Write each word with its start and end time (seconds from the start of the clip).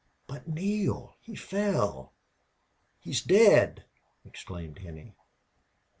"But 0.25 0.47
Neale! 0.47 1.15
He 1.21 1.35
fell 1.35 2.13
he's 3.01 3.21
dead!" 3.21 3.83
exclaimed 4.25 4.79
Henney. 4.79 5.13